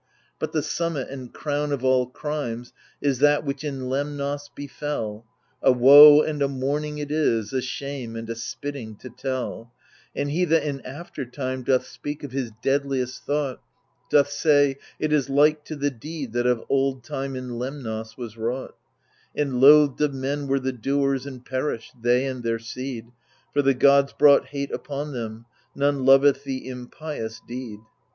[0.39, 5.71] But the summit and crown of all crimes is that which in Lemnos befell;^ A
[5.71, 9.71] woe and a mourning it is, a shame and a spitting to tell;
[10.15, 13.61] And he that in after time doth speak of his deadliest thought,
[14.09, 18.37] Doth say, // is like to the deed that of old tifne in Lemnos was
[18.39, 18.75] wrought;
[19.35, 23.05] And loathed of men were the doers, and perished, they and their seed.
[23.53, 25.45] For the gods brought hate upon them;
[25.75, 27.81] none loveth the impious deed.